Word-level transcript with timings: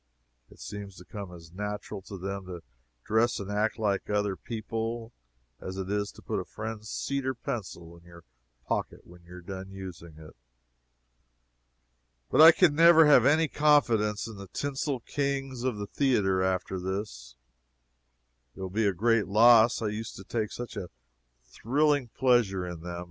It 0.49 0.59
seems 0.59 0.95
to 0.95 1.05
come 1.05 1.31
as 1.31 1.51
natural 1.51 2.01
to 2.07 2.17
them 2.17 2.47
to 2.47 2.63
dress 3.05 3.39
and 3.39 3.51
act 3.51 3.77
like 3.77 4.09
other 4.09 4.35
people 4.35 5.13
as 5.59 5.77
it 5.77 5.91
is 5.91 6.11
to 6.13 6.23
put 6.23 6.39
a 6.39 6.43
friend's 6.43 6.89
cedar 6.89 7.35
pencil 7.35 7.95
in 7.95 8.03
your 8.05 8.23
pocket 8.67 9.05
when 9.05 9.21
you 9.25 9.35
are 9.35 9.41
done 9.41 9.69
using 9.69 10.15
it. 10.17 10.35
But 12.31 12.41
I 12.41 12.51
can 12.51 12.73
never 12.73 13.05
have 13.05 13.27
any 13.27 13.47
confidence 13.47 14.25
in 14.27 14.37
the 14.37 14.47
tinsel 14.47 15.01
kings 15.01 15.61
of 15.61 15.77
the 15.77 15.85
theatre 15.85 16.41
after 16.41 16.79
this. 16.79 17.35
It 18.55 18.59
will 18.59 18.71
be 18.71 18.87
a 18.87 18.93
great 18.93 19.27
loss. 19.27 19.83
I 19.83 19.89
used 19.89 20.15
to 20.15 20.23
take 20.23 20.51
such 20.51 20.75
a 20.75 20.89
thrilling 21.43 22.07
pleasure 22.17 22.65
in 22.65 22.81
them. 22.81 22.99